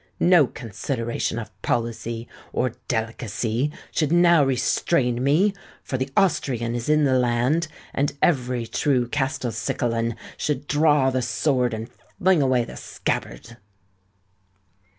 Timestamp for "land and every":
7.19-8.65